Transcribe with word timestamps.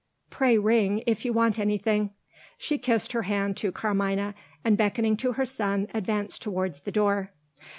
Pray 0.31 0.57
ring, 0.57 1.03
if 1.05 1.25
you 1.25 1.31
want 1.31 1.59
anything." 1.59 2.09
She 2.57 2.79
kissed 2.79 3.11
her 3.11 3.21
hand 3.21 3.55
to 3.57 3.71
Carmina, 3.71 4.33
and, 4.63 4.75
beckoning 4.75 5.15
to 5.17 5.33
her 5.33 5.45
son, 5.45 5.89
advanced 5.93 6.41
towards 6.41 6.81
the 6.81 6.91
door. 6.91 7.31